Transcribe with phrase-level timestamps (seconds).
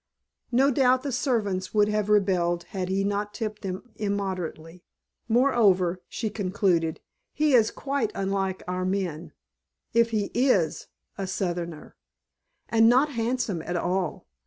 [0.51, 4.83] No doubt the servants would have rebelled had he not tipped them immoderately.
[5.27, 6.99] "Moreover," she concluded,
[7.31, 9.31] "he is quite unlike our men,
[9.93, 10.87] if he is
[11.19, 11.95] a Southerner.
[12.67, 14.25] And not handsome at all.